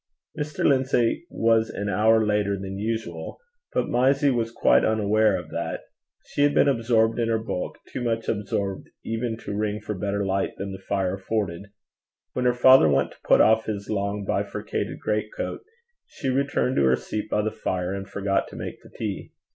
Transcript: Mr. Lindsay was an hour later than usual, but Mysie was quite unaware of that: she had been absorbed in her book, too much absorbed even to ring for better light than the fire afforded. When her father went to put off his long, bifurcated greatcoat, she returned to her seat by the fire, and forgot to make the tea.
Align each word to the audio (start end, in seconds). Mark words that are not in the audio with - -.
Mr. 0.35 0.65
Lindsay 0.65 1.27
was 1.29 1.69
an 1.69 1.87
hour 1.87 2.25
later 2.25 2.57
than 2.59 2.79
usual, 2.79 3.37
but 3.71 3.87
Mysie 3.87 4.31
was 4.31 4.49
quite 4.49 4.83
unaware 4.83 5.37
of 5.37 5.49
that: 5.51 5.81
she 6.25 6.41
had 6.41 6.55
been 6.55 6.67
absorbed 6.67 7.19
in 7.19 7.27
her 7.29 7.37
book, 7.37 7.77
too 7.87 8.01
much 8.01 8.27
absorbed 8.27 8.89
even 9.05 9.37
to 9.37 9.55
ring 9.55 9.79
for 9.79 9.93
better 9.93 10.25
light 10.25 10.55
than 10.57 10.71
the 10.71 10.79
fire 10.89 11.13
afforded. 11.13 11.67
When 12.33 12.45
her 12.45 12.53
father 12.55 12.89
went 12.89 13.11
to 13.11 13.17
put 13.23 13.41
off 13.41 13.65
his 13.67 13.91
long, 13.91 14.25
bifurcated 14.25 14.99
greatcoat, 14.99 15.61
she 16.07 16.29
returned 16.29 16.77
to 16.77 16.85
her 16.85 16.95
seat 16.95 17.29
by 17.29 17.43
the 17.43 17.51
fire, 17.51 17.93
and 17.93 18.09
forgot 18.09 18.47
to 18.47 18.55
make 18.55 18.81
the 18.81 18.89
tea. 18.89 19.33